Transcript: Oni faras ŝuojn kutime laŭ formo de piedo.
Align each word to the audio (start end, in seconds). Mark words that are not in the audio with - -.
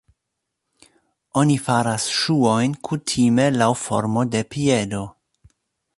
Oni 1.41 1.57
faras 1.67 2.07
ŝuojn 2.21 2.75
kutime 2.89 3.45
laŭ 3.63 3.71
formo 3.83 4.25
de 4.37 4.45
piedo. 4.55 5.07